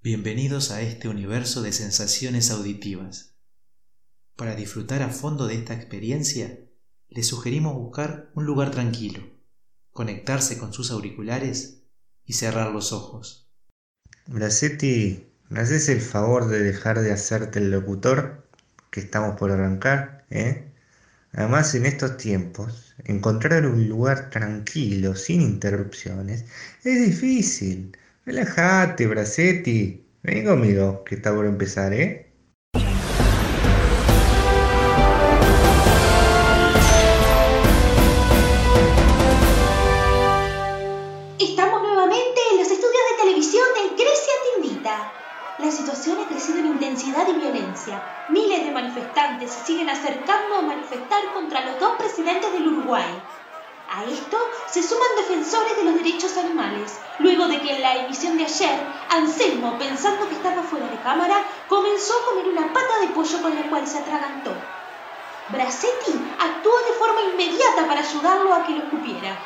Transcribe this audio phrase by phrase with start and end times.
[0.00, 3.34] Bienvenidos a este universo de sensaciones auditivas.
[4.36, 6.56] Para disfrutar a fondo de esta experiencia,
[7.08, 9.28] les sugerimos buscar un lugar tranquilo,
[9.90, 11.82] conectarse con sus auriculares
[12.24, 13.50] y cerrar los ojos.
[14.28, 18.48] Bracetti, ¿me haces el favor de dejar de hacerte el locutor?
[18.92, 20.70] Que estamos por arrancar, ¿eh?
[21.32, 26.44] Además, en estos tiempos, encontrar un lugar tranquilo, sin interrupciones,
[26.84, 27.96] es difícil.
[28.28, 30.04] Relájate, Bracetti.
[30.22, 32.30] Ven conmigo, que está por empezar, ¿eh?
[41.38, 45.64] Estamos nuevamente en los estudios de televisión de Grecia Te.
[45.64, 48.02] La situación ha crecido en intensidad y violencia.
[48.28, 53.08] Miles de manifestantes se siguen acercando a manifestar contra los dos presidentes del Uruguay.
[53.90, 58.36] A esto se suman defensores de los derechos animales, luego de que en la emisión
[58.36, 58.78] de ayer,
[59.08, 63.54] Anselmo, pensando que estaba fuera de cámara, comenzó a comer una pata de pollo con
[63.54, 64.52] la cual se atragantó.
[65.48, 69.38] Bracetti actuó de forma inmediata para ayudarlo a que lo escupiera.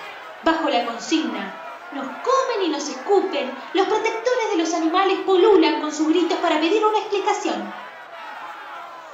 [0.43, 1.55] Bajo la consigna,
[1.93, 6.59] nos comen y nos escupen, los protectores de los animales polulan con sus gritos para
[6.59, 7.73] pedir una explicación.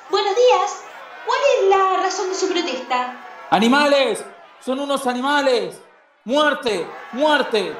[0.08, 0.84] Buenos días,
[1.26, 3.20] ¿cuál es la razón de su protesta?
[3.50, 4.24] ¡Animales!
[4.60, 5.80] ¡Son unos animales!
[6.24, 6.86] ¡Muerte!
[7.12, 7.74] ¡Muerte!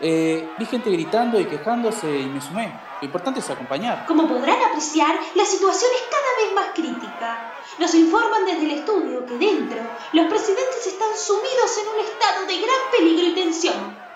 [0.00, 2.72] Eh, vi gente gritando y quejándose y me sumé.
[3.00, 4.06] Lo importante es acompañar.
[4.06, 7.52] Como podrán apreciar, la situación es cada vez más crítica.
[7.78, 9.78] Nos informan desde el estudio que dentro
[10.12, 14.09] los presidentes están sumidos en un estado de gran peligro y tensión.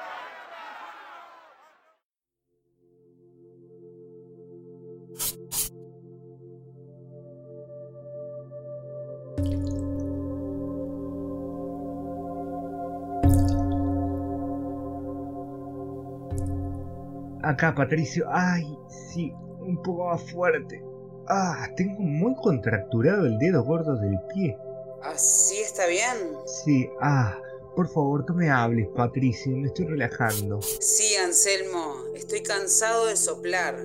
[17.54, 18.26] Acá, Patricio.
[18.32, 20.82] Ay, sí, un poco más fuerte.
[21.28, 24.58] Ah, tengo muy contracturado el dedo gordo del pie.
[25.04, 26.36] ¿Así está bien?
[26.46, 27.38] Sí, ah,
[27.76, 30.60] por favor, tú me hables, Patricio, me estoy relajando.
[30.62, 33.76] Sí, Anselmo, estoy cansado de soplar.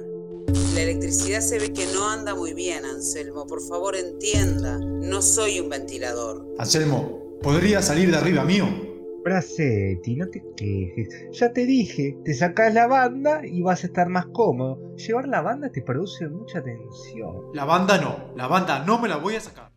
[0.73, 3.45] La electricidad se ve que no anda muy bien, Anselmo.
[3.45, 4.79] Por favor, entienda.
[4.79, 6.43] No soy un ventilador.
[6.57, 8.88] Anselmo, ¿podría salir de arriba mío?
[9.23, 11.09] Bracetti, no te quejes.
[11.31, 14.95] Ya te dije, te sacas la banda y vas a estar más cómodo.
[14.95, 17.35] Llevar la banda te produce mucha tensión.
[17.53, 19.69] La banda no, la banda no me la voy a sacar.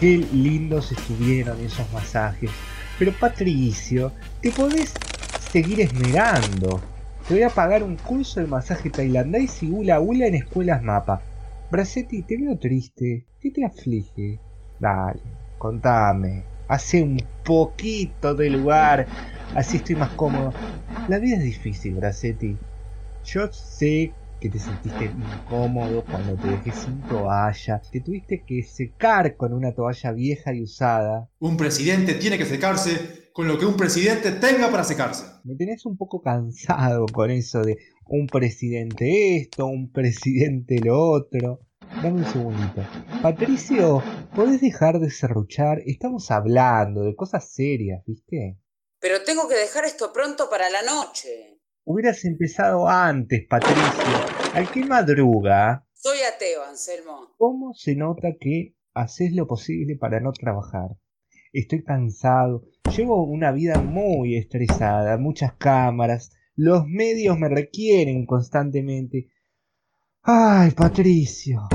[0.00, 2.50] Qué lindos estuvieron esos masajes.
[2.98, 4.92] Pero Patricio, te podés
[5.54, 6.80] seguir esmerando.
[7.28, 11.22] Te voy a pagar un curso de masaje tailandés y hula hula en escuelas mapa.
[11.70, 13.24] Bracetti, te veo triste.
[13.40, 14.40] ¿Qué te aflige?
[14.80, 15.20] Dale,
[15.56, 16.42] contame.
[16.66, 19.06] Hace un poquito de lugar.
[19.54, 20.52] Así estoy más cómodo.
[21.06, 22.56] La vida es difícil, Bracetti.
[23.24, 24.12] Yo sé
[24.44, 27.80] que te sentiste incómodo cuando te dejé sin toalla.
[27.90, 31.30] Te tuviste que secar con una toalla vieja y usada.
[31.38, 35.24] Un presidente tiene que secarse con lo que un presidente tenga para secarse.
[35.44, 41.60] Me tenés un poco cansado con eso de un presidente esto, un presidente lo otro.
[42.02, 42.82] Dame un segundito.
[43.22, 44.02] Patricio,
[44.34, 45.78] ¿podés dejar de serruchar?
[45.86, 48.58] Estamos hablando de cosas serias, ¿viste?
[49.00, 51.53] Pero tengo que dejar esto pronto para la noche.
[51.86, 53.82] Hubieras empezado antes, Patricio.
[54.54, 55.86] Al que madruga.
[55.92, 57.34] Soy ateo, Anselmo.
[57.36, 60.96] ¿Cómo se nota que haces lo posible para no trabajar?
[61.52, 62.64] Estoy cansado.
[62.96, 66.32] Llevo una vida muy estresada, muchas cámaras.
[66.56, 69.28] Los medios me requieren constantemente.
[70.22, 71.68] Ay, Patricio.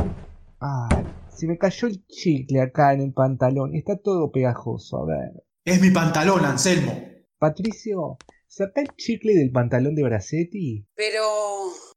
[0.60, 3.76] Ay, se me cayó el chicle acá en el pantalón.
[3.76, 5.04] Está todo pegajoso.
[5.04, 5.44] A ver.
[5.64, 7.00] Es mi pantalón, Anselmo.
[7.38, 8.18] Patricio,
[8.50, 10.86] saca el chicle del pantalón de Bracetti.
[10.96, 11.24] Pero...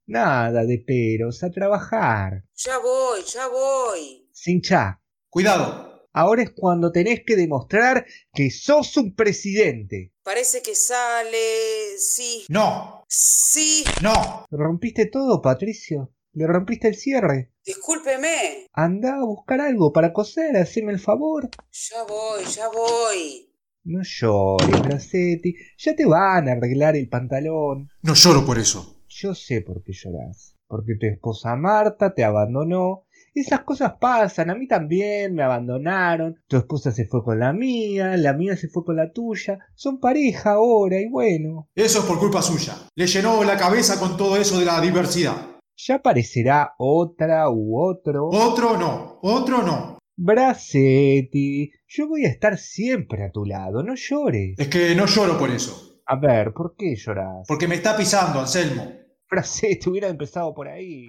[0.07, 2.45] Nada de peros, a trabajar.
[2.55, 4.29] Ya voy, ya voy.
[4.33, 5.01] Sin cha.
[5.29, 6.09] Cuidado.
[6.13, 8.05] Ahora es cuando tenés que demostrar
[8.35, 10.13] que sos un presidente.
[10.23, 11.97] Parece que sale...
[11.99, 12.45] Sí.
[12.51, 13.05] No.
[13.09, 13.85] Sí.
[14.03, 14.47] No.
[14.51, 16.13] ¿Rompiste todo, Patricio?
[16.35, 17.53] ¿Le rompiste el cierre?
[17.65, 18.67] Discúlpeme.
[18.73, 21.49] Anda a buscar algo para coser, haceme el favor.
[21.71, 23.52] Ya voy, ya voy.
[23.85, 25.55] No llores, Bracetti.
[25.79, 27.91] Ya te van a arreglar el pantalón.
[28.03, 29.03] No lloro por eso.
[29.09, 30.55] Yo sé por qué lloras.
[30.69, 33.05] Porque tu esposa Marta te abandonó.
[33.35, 36.37] Esas cosas pasan, a mí también me abandonaron.
[36.47, 39.59] Tu esposa se fue con la mía, la mía se fue con la tuya.
[39.75, 41.69] Son pareja ahora y bueno.
[41.75, 42.75] Eso es por culpa suya.
[42.95, 45.53] Le llenó la cabeza con todo eso de la diversidad.
[45.77, 48.29] Ya aparecerá otra u otro.
[48.29, 49.92] Otro no, otro no.
[50.17, 54.59] Bracetti, yo voy a estar siempre a tu lado, no llores.
[54.59, 56.03] Es que no lloro por eso.
[56.07, 57.47] A ver, ¿por qué lloras?
[57.49, 58.93] Porque me está pisando, Anselmo.
[59.31, 61.07] Bracetti hubiera empezado por ahí.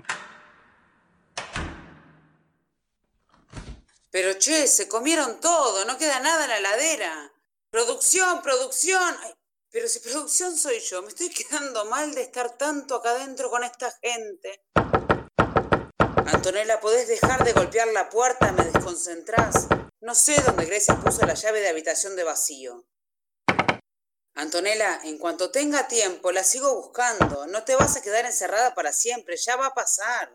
[4.10, 7.32] Pero che, se comieron todo, no queda nada en la heladera.
[7.72, 9.16] Producción, producción.
[9.24, 9.32] Ay,
[9.72, 13.64] pero si producción soy yo, me estoy quedando mal de estar tanto acá adentro con
[13.64, 14.62] esta gente.
[16.34, 18.52] Antonella, ¿podés dejar de golpear la puerta?
[18.52, 19.68] Me desconcentrás.
[20.02, 22.86] No sé dónde Grecia puso la llave de habitación de vacío.
[24.34, 27.46] Antonella, en cuanto tenga tiempo, la sigo buscando.
[27.48, 30.34] No te vas a quedar encerrada para siempre, ya va a pasar.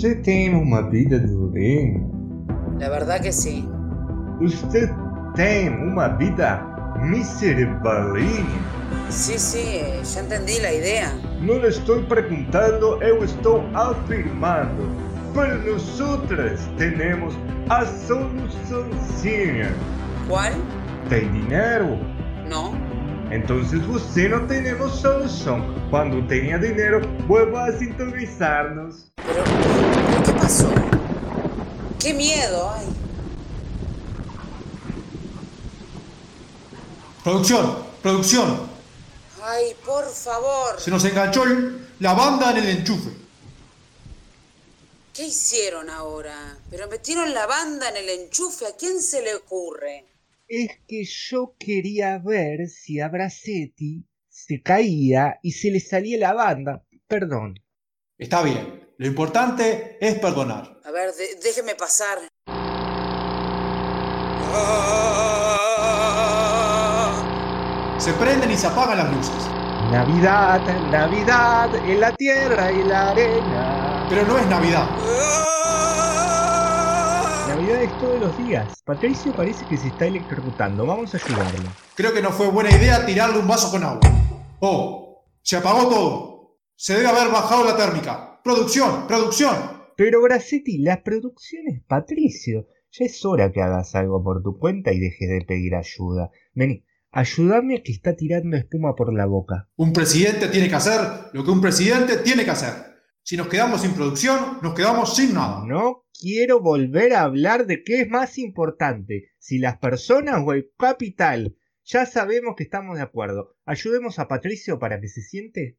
[0.00, 2.00] Você tem uma vida durena.
[2.78, 3.68] La verdad que sí.
[4.40, 4.88] Usted
[5.34, 6.62] tem uma vida
[7.02, 8.46] miserable.
[9.10, 11.12] Sí, sí, ya entendí la idea.
[11.42, 14.88] Não estou perguntando, eu estou afirmando.
[15.34, 17.34] Pero nosotras temos
[17.68, 19.70] a soluçãozinha.
[20.26, 20.52] ¿Cuál?
[21.10, 21.98] Tem dinheiro?
[22.48, 22.72] No.
[23.30, 25.60] Entonces você não tenemos solução.
[25.90, 29.09] Quando tenha dinheiro, vuelva a sintonizarnos.
[29.32, 30.70] Pero, ¿pero ¿qué pasó?
[31.98, 32.70] ¡Qué miedo!
[32.70, 32.86] Ay.
[37.24, 38.70] Producción, producción.
[39.42, 40.80] Ay, por favor.
[40.80, 43.10] Se nos enganchó el- la banda en el enchufe.
[45.14, 46.58] ¿Qué hicieron ahora?
[46.70, 48.66] Pero metieron la banda en el enchufe.
[48.66, 50.04] ¿A quién se le ocurre?
[50.48, 56.32] Es que yo quería ver si a Bracetti se caía y se le salía la
[56.32, 56.82] banda.
[57.06, 57.54] Perdón.
[58.18, 58.88] Está bien.
[59.00, 60.78] Lo importante es perdonar.
[60.84, 62.18] A ver, de- déjeme pasar.
[67.98, 69.34] Se prenden y se apagan las luces.
[69.90, 70.60] Navidad,
[70.90, 74.06] Navidad, en la tierra y la arena.
[74.08, 74.86] Pero no es Navidad.
[77.48, 78.82] Navidad es todos los días.
[78.84, 80.86] Patricio parece que se está electrocutando.
[80.86, 81.68] Vamos a ayudarlo.
[81.94, 84.00] Creo que no fue buena idea tirarle un vaso con agua.
[84.60, 86.56] Oh, se apagó todo.
[86.76, 88.29] Se debe haber bajado la térmica.
[88.42, 89.54] Producción, producción.
[89.96, 92.66] Pero Bracetti, la producción es Patricio.
[92.92, 96.30] Ya es hora que hagas algo por tu cuenta y dejes de pedir ayuda.
[96.54, 99.68] Vení, ayúdame a que está tirando espuma por la boca.
[99.76, 101.00] Un presidente tiene que hacer
[101.34, 102.72] lo que un presidente tiene que hacer.
[103.22, 105.64] Si nos quedamos sin producción, nos quedamos sin nada.
[105.66, 110.72] No quiero volver a hablar de qué es más importante, si las personas o el
[110.78, 111.56] capital.
[111.84, 113.56] Ya sabemos que estamos de acuerdo.
[113.66, 115.78] Ayudemos a Patricio para que se siente.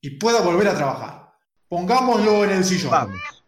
[0.00, 1.29] Y pueda volver a trabajar.
[1.70, 2.90] Pongámoslo en el sillón.
[2.90, 3.44] Vamos.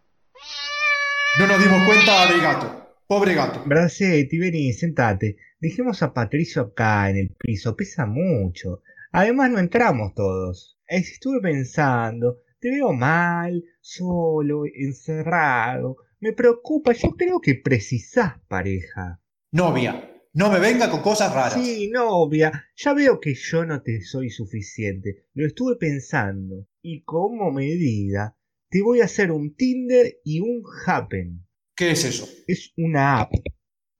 [1.37, 2.95] No nos dimos cuenta del gato.
[3.05, 3.61] Pobre gato.
[3.65, 5.35] Bracetti, vení, sentate.
[5.59, 7.75] Dejemos a Patricio acá en el piso.
[7.75, 8.81] Pesa mucho.
[9.11, 10.79] Además no entramos todos.
[10.87, 12.37] Estuve pensando.
[12.61, 15.97] Te veo mal, solo, encerrado.
[16.21, 16.93] Me preocupa.
[16.93, 19.19] Yo creo que precisás pareja.
[19.51, 20.11] Novia.
[20.31, 21.55] No me venga con cosas raras.
[21.55, 25.25] Sí, novia, ya veo que yo no te soy suficiente.
[25.33, 26.65] Lo estuve pensando.
[26.85, 28.37] Y como medida,
[28.69, 31.47] te voy a hacer un Tinder y un Happen.
[31.77, 32.27] ¿Qué es eso?
[32.45, 33.31] Es una app.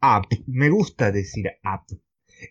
[0.01, 0.25] App.
[0.47, 1.89] Me gusta decir app.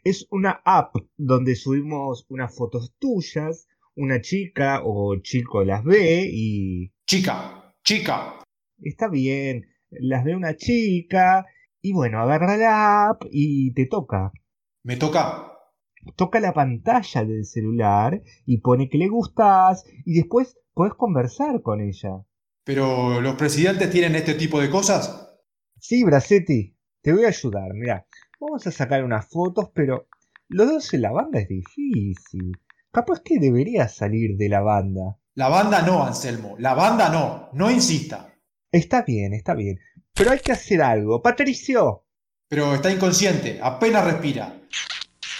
[0.02, 6.94] Es una app donde subimos unas fotos tuyas, una chica o chico las ve y...
[7.06, 8.42] Chica, chica.
[8.80, 11.44] Está bien, las ve una chica
[11.82, 14.32] y bueno, agarra la app y te toca.
[14.82, 15.51] Me toca.
[16.16, 21.80] Toca la pantalla del celular y pone que le gustas y después puedes conversar con
[21.80, 22.24] ella.
[22.64, 25.36] Pero los presidentes tienen este tipo de cosas.
[25.78, 27.74] Sí, Bracetti, te voy a ayudar.
[27.74, 28.06] Mira,
[28.40, 30.06] vamos a sacar unas fotos, pero
[30.48, 32.52] los dos en la banda es difícil.
[32.92, 35.18] Capaz que deberías salir de la banda.
[35.34, 36.56] La banda no, Anselmo.
[36.58, 37.48] La banda no.
[37.54, 38.34] No insista.
[38.70, 39.78] Está bien, está bien.
[40.14, 41.22] Pero hay que hacer algo.
[41.22, 42.04] Patricio,
[42.48, 43.58] Pero está inconsciente.
[43.62, 44.61] Apenas respira.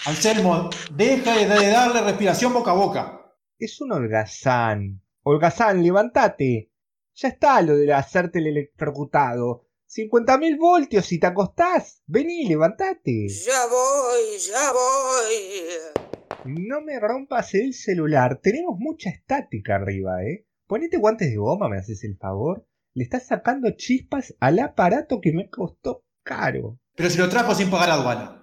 [0.05, 3.35] Anselmo, deja de darle respiración boca a boca.
[3.57, 5.01] es un holgazán.
[5.23, 6.73] Holgazán, levántate.
[7.15, 9.69] Ya está lo de hacerte el electrocutado.
[9.89, 12.03] 50.000 voltios y te acostás.
[12.07, 13.29] Vení, levántate.
[13.29, 16.53] Ya voy, ya voy.
[16.53, 18.41] No me rompas el celular.
[18.43, 20.47] Tenemos mucha estática arriba, ¿eh?
[20.67, 22.67] ponete guantes de goma, me haces el favor.
[22.95, 26.81] Le estás sacando chispas al aparato que me costó caro.
[26.97, 28.42] Pero si lo trajo sin pagar aduana.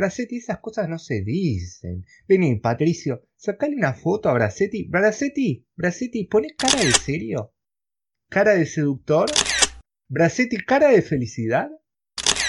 [0.00, 2.06] Bracetti, esas cosas no se dicen.
[2.26, 4.88] Vení, Patricio, sacale una foto a Bracetti.
[4.88, 7.52] Bracetti, Bracetti, pone cara de serio.
[8.30, 9.30] Cara de seductor.
[10.08, 11.68] Bracetti, cara de felicidad.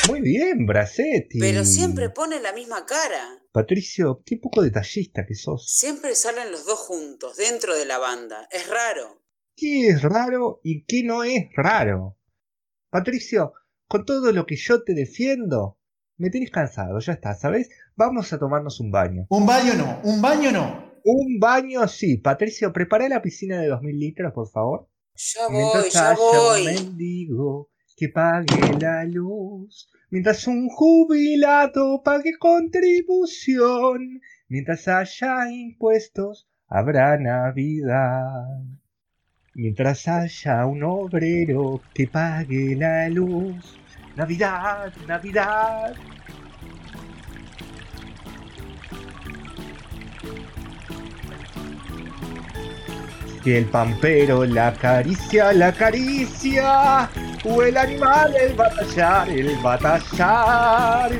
[0.07, 1.39] Muy bien, Bracetti.
[1.39, 3.43] Pero siempre pone la misma cara.
[3.51, 5.69] Patricio, qué poco detallista que sos.
[5.69, 8.47] Siempre salen los dos juntos, dentro de la banda.
[8.49, 9.25] Es raro.
[9.57, 12.17] ¿Qué es raro y qué no es raro?
[12.89, 13.51] Patricio,
[13.89, 15.80] con todo lo que yo te defiendo,
[16.21, 17.69] me tenés cansado, ya está, ¿sabes?
[17.95, 19.25] Vamos a tomarnos un baño.
[19.29, 20.91] Un baño no, un baño no.
[21.03, 22.17] Un baño sí.
[22.17, 24.87] Patricio, prepara la piscina de 2000 litros, por favor.
[25.15, 26.67] Ya voy, Mientras ya haya voy.
[26.67, 29.89] un mendigo que pague la luz.
[30.11, 34.21] Mientras un jubilado pague contribución.
[34.47, 38.61] Mientras haya impuestos, habrá Navidad.
[39.55, 43.80] Mientras haya un obrero que pague la luz.
[44.15, 45.93] Navidad, Navidad.
[53.43, 57.09] Que el pampero la acaricia, la acaricia.
[57.43, 61.11] O el animal, el batallar, el batallar.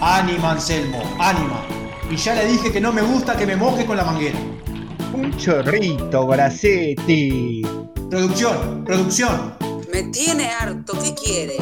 [0.00, 1.60] Ánima, Anselmo, ánima.
[2.10, 4.38] Y ya le dije que no me gusta que me moje con la manguera.
[5.12, 7.62] Un chorrito, Bracetti.
[8.08, 9.54] Producción, producción.
[9.92, 11.56] Me tiene harto, ¿qué quiere?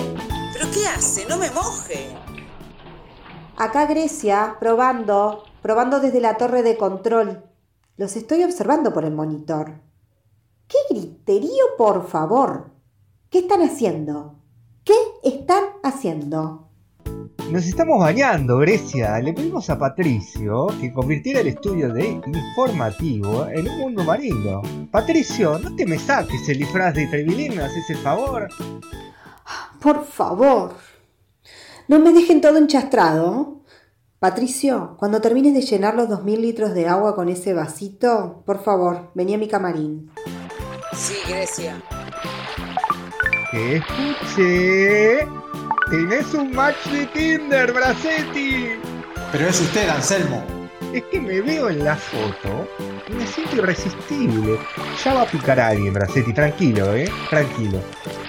[0.58, 1.26] ¿Pero qué hace?
[1.26, 2.08] No me moje.
[3.56, 7.44] Acá Grecia, probando, probando desde la torre de control.
[7.98, 9.74] Los estoy observando por el monitor.
[10.66, 12.70] ¡Qué griterío, por favor!
[13.28, 14.36] ¿Qué están haciendo?
[14.82, 14.94] ¿Qué
[15.24, 16.70] están haciendo?
[17.50, 19.18] Nos estamos bañando, Grecia.
[19.18, 24.62] Le pedimos a Patricio que convirtiera el estudio de informativo en un mundo marino.
[24.90, 28.48] Patricio, no te me saques el disfraz de Trevilín, ¿me haces el favor?
[29.80, 30.74] Por favor.
[31.88, 33.60] No me dejen todo enchastrado.
[34.18, 39.10] Patricio, cuando termines de llenar los 2000 litros de agua con ese vasito, por favor,
[39.14, 40.10] vení a mi camarín.
[40.94, 41.82] Sí, Grecia.
[43.52, 45.18] Escuché.
[45.90, 48.70] Tenés un match de Tinder, Bracetti.
[49.30, 50.42] Pero es usted, Anselmo.
[50.92, 52.66] Es que me veo en la foto
[53.08, 54.58] y me siento irresistible.
[55.04, 56.32] Ya va a picar a alguien, Bracetti.
[56.32, 57.08] Tranquilo, ¿eh?
[57.30, 57.80] Tranquilo.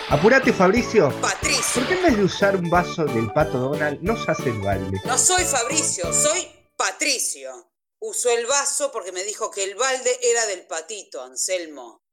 [0.09, 1.11] Apurate, Fabricio.
[1.19, 1.81] Patricio.
[1.81, 4.61] ¿Por qué en vez de usar un vaso del pato Donald no se hace el
[4.61, 5.01] balde?
[5.05, 6.47] No soy Fabricio, soy
[6.77, 7.51] Patricio.
[7.99, 12.03] Usó el vaso porque me dijo que el balde era del patito, Anselmo.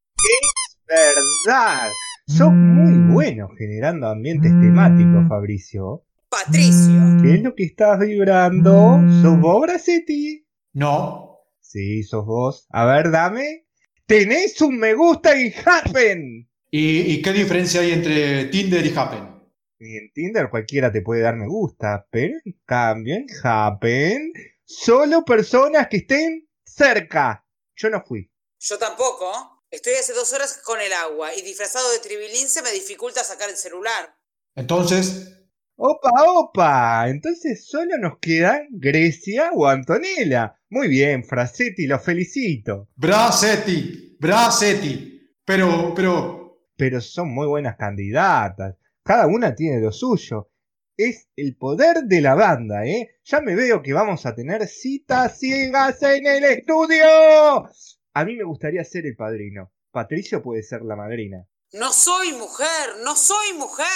[0.89, 1.89] ¡Verdad!
[2.27, 6.05] Sos muy bueno generando ambientes temáticos, Fabricio.
[6.29, 7.01] Patricio.
[7.23, 8.99] ¿Qué es lo que estás vibrando?
[9.23, 10.45] ¿Sos vos, Bracetti?
[10.73, 11.39] No.
[11.61, 12.67] Sí, sos vos.
[12.71, 13.69] A ver, dame.
[14.05, 16.51] ¡Tenés un me gusta en Happen!
[16.77, 19.41] ¿Y, y qué diferencia hay entre Tinder y Happen?
[19.79, 24.33] Y en Tinder cualquiera te puede dar me gusta, pero en cambio en Happen,
[24.65, 27.47] solo personas que estén cerca.
[27.77, 28.29] Yo no fui.
[28.59, 29.63] Yo tampoco.
[29.71, 33.49] Estoy hace dos horas con el agua y disfrazado de tribilín se me dificulta sacar
[33.51, 34.13] el celular.
[34.57, 35.33] Entonces,
[35.77, 37.09] ¡Opa, opa!
[37.09, 40.59] Entonces solo nos quedan Grecia o Antonella.
[40.71, 42.89] Muy bien, Frasetti, lo felicito.
[42.97, 45.37] Bracetti, Bracetti.
[45.45, 46.44] Pero, pero,
[46.77, 48.77] Pero son muy buenas candidatas.
[49.03, 50.51] Cada una tiene lo suyo.
[50.97, 53.17] Es el poder de la banda, ¿eh?
[53.25, 57.05] Ya me veo que vamos a tener citas ciegas en el estudio.
[58.15, 59.73] A mí me gustaría ser el padrino.
[59.91, 61.47] Patricio puede ser la madrina.
[61.73, 63.87] No soy mujer, no soy mujer.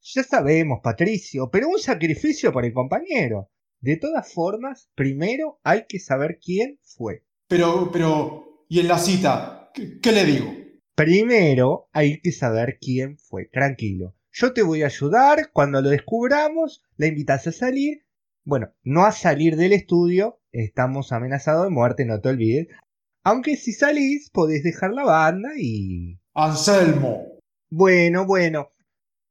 [0.00, 3.50] Ya sabemos, Patricio, pero un sacrificio por el compañero.
[3.80, 7.24] De todas formas, primero hay que saber quién fue.
[7.46, 9.70] pero, pero, ¿y en la cita?
[9.74, 10.67] ¿Qué, qué le digo?
[10.98, 13.44] Primero hay que saber quién fue.
[13.44, 14.16] Tranquilo.
[14.32, 15.52] Yo te voy a ayudar.
[15.52, 18.04] Cuando lo descubramos, la invitas a salir.
[18.44, 20.40] Bueno, no a salir del estudio.
[20.50, 22.66] Estamos amenazados de muerte, no te olvides.
[23.22, 26.18] Aunque si salís, podés dejar la banda y...
[26.34, 27.38] Anselmo.
[27.70, 28.72] Bueno, bueno.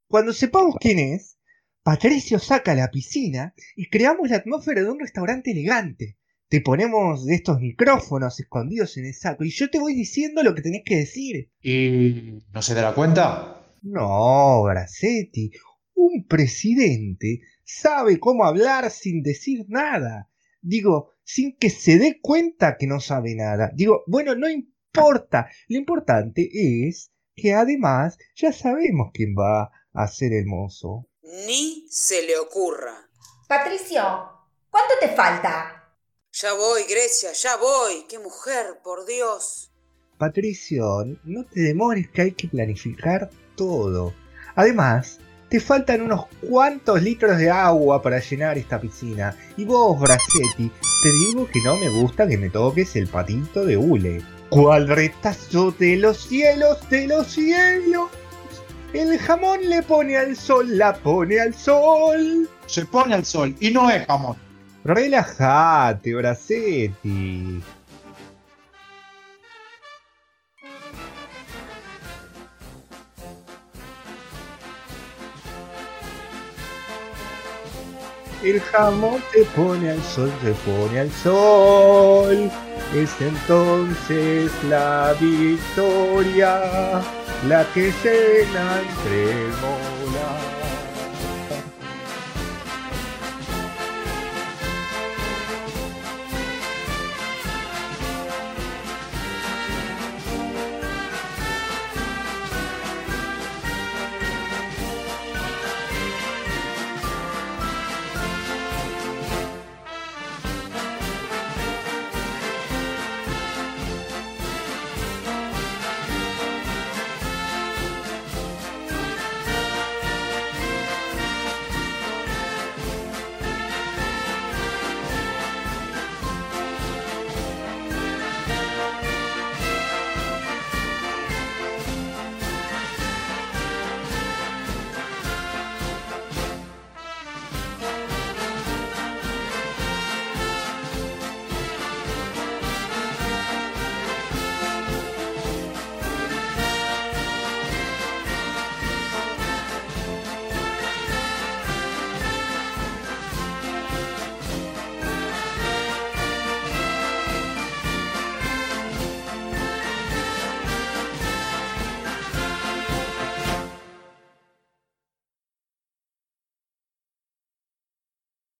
[0.08, 1.38] Cuando sepamos quién es,
[1.82, 6.17] Patricio saca la piscina y creamos la atmósfera de un restaurante elegante.
[6.48, 10.54] Te ponemos de estos micrófonos escondidos en el saco y yo te voy diciendo lo
[10.54, 11.50] que tenés que decir.
[11.60, 13.74] ¿Y no se dará cuenta?
[13.82, 15.50] No, Bracetti,
[15.92, 20.30] un presidente sabe cómo hablar sin decir nada.
[20.62, 23.70] Digo, sin que se dé cuenta que no sabe nada.
[23.74, 25.50] Digo, bueno, no importa.
[25.68, 26.48] Lo importante
[26.88, 31.10] es que además ya sabemos quién va a ser el mozo.
[31.46, 33.06] Ni se le ocurra.
[33.46, 34.02] Patricio,
[34.70, 35.77] ¿cuánto te falta?
[36.32, 38.04] Ya voy, Grecia, ya voy.
[38.08, 39.70] Qué mujer, por Dios.
[40.18, 44.14] Patricio, no te demores que hay que planificar todo.
[44.54, 45.18] Además,
[45.48, 49.36] te faltan unos cuantos litros de agua para llenar esta piscina.
[49.56, 50.70] Y vos, Bracetti,
[51.02, 54.22] te digo que no me gusta que me toques el patito de hule.
[54.50, 58.10] ¿Cuál retazo de los cielos, de los cielos?
[58.92, 62.48] El jamón le pone al sol, la pone al sol.
[62.66, 64.47] Se pone al sol y no es jamón.
[64.84, 67.62] Relájate, Bracetti.
[78.42, 82.50] El jamón se pone al sol, se pone al sol.
[82.94, 86.62] Es entonces la victoria
[87.48, 88.80] la que llena.